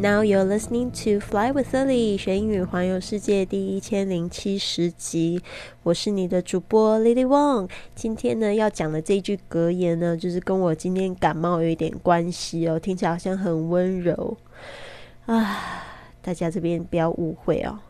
[0.00, 5.42] Now you're listening to Fly with Lily，学英语环游世界第一千零七十集。
[5.82, 7.68] 我是你的主播 Lily Wong。
[7.94, 14.36] 今天呢要讲的这句格言呢，就是跟我今天感冒有一点关系哦，听起来好像很温柔
[15.26, 15.84] 啊。
[16.22, 17.80] 大家这边不要误会哦。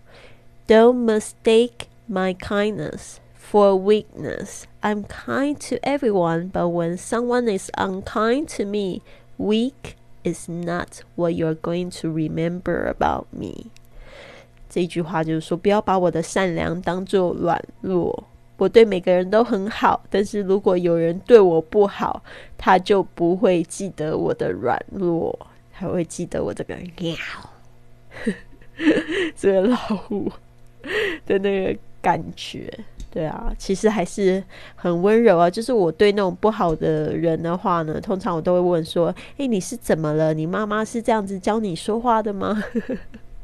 [0.67, 4.65] Don't mistake my kindness for weakness.
[4.81, 9.03] I'm kind to everyone, but when someone is unkind to me,
[9.37, 9.95] weak.
[10.24, 13.68] Is not what you're going to remember about me。
[14.70, 18.24] 这句话就是说，不要把我的善良当做软弱。
[18.58, 22.24] 我对每个人都很好，但是如果有人对我不好，
[22.58, 25.38] 他就不会记得我的软弱，
[25.74, 27.16] 他会记得我这个喵，
[29.36, 30.32] 这个老虎
[31.26, 32.72] 的那个感觉。
[33.14, 34.42] 对啊，其实还是
[34.74, 35.50] 很温柔啊。
[35.50, 40.34] 就是我对那种不好的人的话呢，通常我都会问说：“诶，你是怎么了？
[40.34, 42.64] 你妈妈是这样子教你说话的吗？”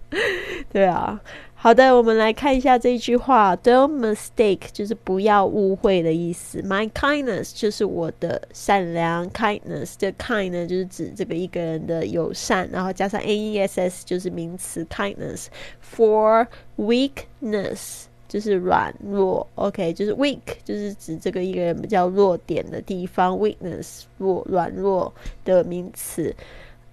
[0.71, 1.19] 对啊，
[1.53, 6.61] 好的，我们来看一下这一句话：“Don't mistake”，就是不要误会的意思。
[6.61, 15.47] “My kindness” 就是我的善良，“kindness” 这 “kind” 呢，就是指这个一个人的友善，然后加上 “n e s s” 就是名词 “kindness”。
[15.83, 18.05] For weakness。
[18.28, 25.12] 就是软弱，OK，就是 weak，就是指这个一个人比较弱点的地方，weakness 弱软弱
[25.44, 26.34] 的名词。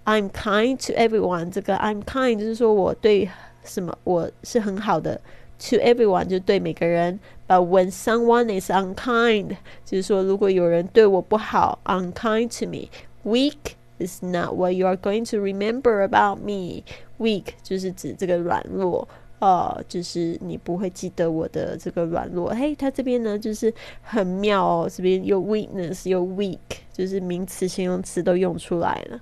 [0.04, 3.28] I'm kind to everyone，这个 I'm kind 就是说我对
[3.64, 5.20] 什么我是很好的，
[5.58, 7.18] to everyone 就对每个人。
[7.46, 16.38] But when someone is unkind，就是说如果有人对我不好，unkind to me，weak is not what you are going to remember about
[16.40, 19.06] me。weak 就是指这个软弱。
[19.39, 22.49] 呃，就是你不会记得我的这个软弱。
[22.49, 26.57] 嘿，他这边呢，就是很妙哦，这边有 weakness，有 weak，
[26.93, 29.19] 就是名词、形容词都用出来了。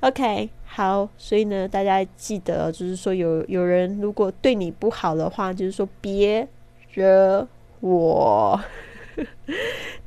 [0.00, 6.46] OK，好，所以呢，大家记得，就是说有有人如果对你不好的话，就是说别
[6.92, 7.46] 惹
[7.80, 8.60] 我。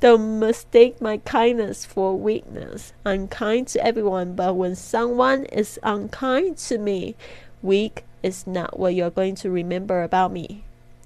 [0.01, 2.89] Don't mistake my kindness for weakness.
[3.03, 7.15] I'm kind to everyone, but when someone is unkind to me,
[7.63, 8.03] weak.
[8.21, 10.61] Is not what you're going to remember about me。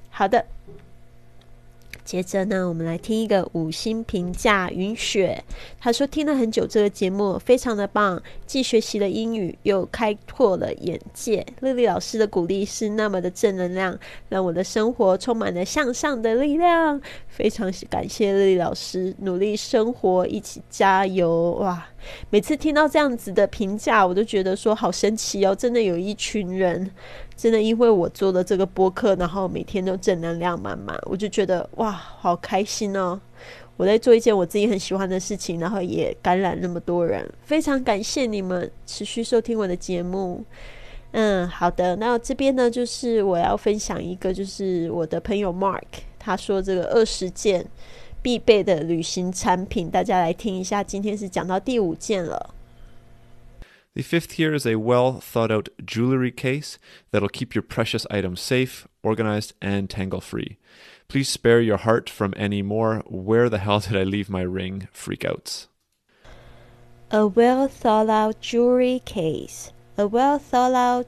[0.09, 0.45] 好的。
[2.03, 4.69] 接着呢，我们来听一个五星评价。
[4.71, 5.41] 云雪
[5.79, 11.45] 他说听了很久这个节目，非常的棒，既学习了英语，又开拓了眼界。
[11.61, 16.99] 丽丽老师的鼓励是那么的正能量，让我的生活充满了向上的力量。
[17.27, 21.51] 非常感谢丽丽老师，努力生活，一起加油！
[21.61, 21.87] 哇，
[22.29, 26.89] 每次听到这样子的评价，我都觉得说好神奇哦，真的有一群人。
[27.35, 33.19] 真的，因为我做了这个播客，然后每天都正能量满满，我就觉得哇，好开心哦！
[33.77, 40.43] 我在做一件我自己很喜欢的事情，然后也感染那么多人，非常感谢你们持续收听我的节目。
[41.13, 45.81] 嗯，好的，那这边呢，就是我要分享一个，就是我的朋友 Mark
[46.19, 47.65] 他说这个二十件
[48.22, 50.82] 必备的旅行产品，大家来听一下。
[50.82, 52.54] 今天是讲到第五件了。
[53.94, 56.76] The fifth here is a well thought out jewelry case
[57.10, 60.58] that'll keep your precious items safe, organized, and tangle free.
[61.08, 64.88] Please spare your heart from any more where the hell did I leave my ring
[64.92, 65.68] freakouts.
[67.10, 69.72] A well thought out jewelry case.
[69.96, 71.06] A well thought out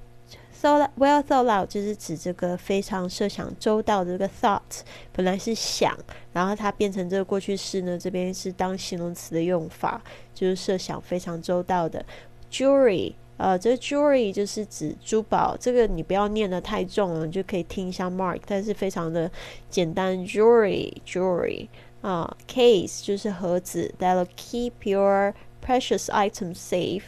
[0.63, 4.79] thought well thought out 就是指这个非常设想周到的这个 thought，
[5.12, 5.94] 本来是想，
[6.31, 10.01] 然后它变成这个过去式呢，这边是当形容词的用法，
[10.34, 12.06] 就是设想非常周到的。
[12.50, 19.30] Jewelry，呃，这 jewelry 就是指珠宝，这个你不要念的太重了，你就可以听一下 mark，但是非常的
[19.69, 20.18] 简单。
[20.25, 21.68] Jewelry，jewelry，
[22.01, 25.33] 啊，case 就是盒子，that'll keep your
[25.66, 27.04] precious items safe,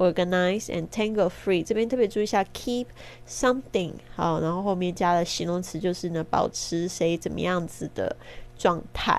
[0.00, 1.62] organize and tangle free。
[1.62, 2.86] 这边特别注意一下，keep
[3.28, 8.16] something，好，然后后面加了形容词，就是呢，保持谁怎么样子的
[8.58, 9.16] 状态。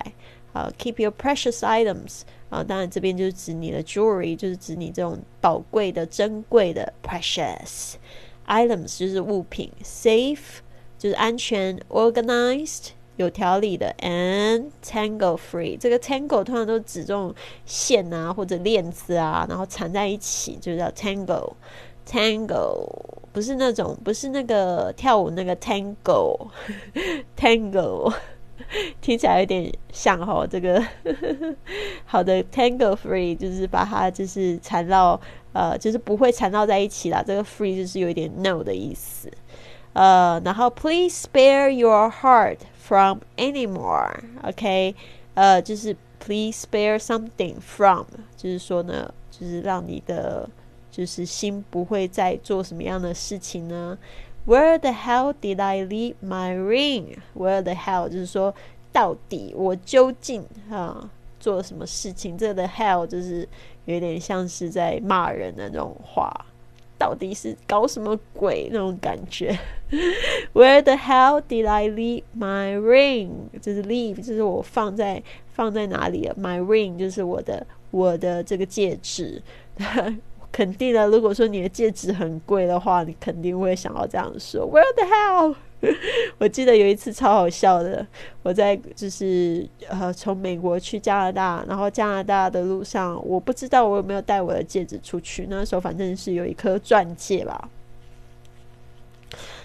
[0.52, 2.22] 好，keep your precious items。
[2.50, 7.94] 啊，当然这边就是指你的 jewelry，就是指你这种宝贵的、珍贵的 precious
[8.46, 9.72] items，就是物品。
[9.82, 10.60] safe
[11.00, 15.78] 就是安全，organized 有条理的，and tangle free。
[15.78, 17.34] 这个 tangle 通常都指这种
[17.66, 21.54] 线啊或者链子啊，然后缠在一起，就叫 tangle。
[22.10, 22.90] tangle
[23.32, 26.48] 不是那种，不是那个跳舞那个 tangle。
[27.38, 28.14] tangle
[29.02, 30.46] 听起来有点像哦。
[30.50, 30.84] 这个
[32.06, 35.20] 好的 tangle free 就是把它就是缠绕，
[35.54, 37.24] 呃，就是不会缠绕在一起啦。
[37.26, 39.32] 这个 free 就是有一点 no 的意思。
[39.94, 44.96] 呃，然后 please spare your heart from anymore，OK，
[45.36, 48.06] 呃，就是 please spare something from，
[48.36, 50.50] 就是说呢，就是让你的。
[50.92, 53.98] 就是心不会再做什么样的事情呢
[54.46, 57.20] ？Where the hell did I leave my ring?
[57.34, 58.54] Where the hell 就是说，
[58.92, 62.38] 到底我究竟啊做了什么事情？
[62.38, 63.48] 这个 hell 就是
[63.86, 66.30] 有点像是在骂人的那种话，
[67.02, 69.58] 到底是搞什么鬼那种感觉？
[70.54, 73.30] Where the hell did I leave my ring?
[73.60, 79.42] 就是 leave 就是我放在放在哪里了？My ring 就是我的我的这个戒指。
[80.52, 84.70] 肯定的，如果说你的戒指很贵的话，你肯定会想要这样说。
[84.70, 85.56] Where the hell？
[86.38, 88.06] 我记得有一次超好笑的，
[88.44, 95.48] 我在就是呃从美国去加拿大，然后加拿大的路上，我不知道我有没有带我的戒指出去。
[95.50, 97.70] 那时候反正是有一颗钻戒吧。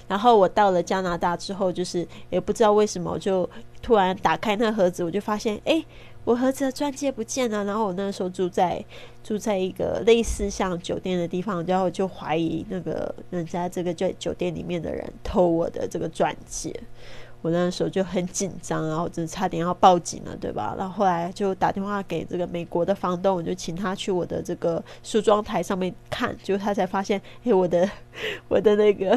[0.09, 3.49] 然后我到了加拿大之后，就是也不知道为什么，就
[3.83, 5.85] 突然打开那盒子，我就发现，哎。
[6.27, 8.85] 我盒子的钻戒不见了，然后我那时候住在
[9.23, 16.75] 住在一个类似像酒店的地方，然后就怀疑那个人家这个在酒店里面的人偷我的这个钻戒，
[17.43, 20.75] 我那时候就很紧张，然后真差点要报警了，对吧？
[20.77, 27.89] 然后后来就打电话给这个美国的房东，我就请他去我的这个梳妆台上面看，结果他才发现，哎，我的
[28.49, 29.17] 我的那个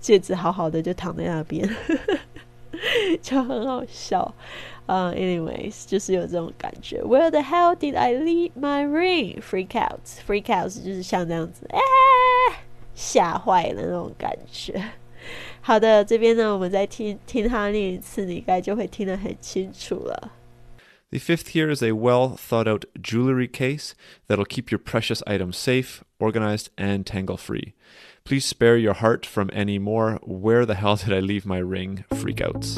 [0.00, 1.64] 戒指好好的就躺在那边，
[3.22, 4.34] 就很好笑。
[4.87, 7.01] 呃，anyways，就是有这种感觉。
[7.01, 9.39] Where the hell did I leave my ring?
[9.41, 11.79] Freak out, freak out，就是像这样子，哎，
[12.95, 14.83] 吓坏了那种感觉。
[15.61, 20.31] 好的，这边呢，我们再听听他念一次，你应该就会听得很清楚了。
[21.11, 23.93] The fifth here is a well thought out jewelry case
[24.27, 27.73] that'll keep your precious items safe, organized, and tangle free.
[28.23, 32.05] Please spare your heart from any more where the hell did I leave my ring
[32.11, 32.77] freakouts.